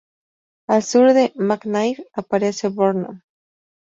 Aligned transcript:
Al 0.67 0.81
sur 0.81 1.13
de 1.13 1.31
McNair 1.35 2.07
aparece 2.15 2.69
Borman. 2.69 3.21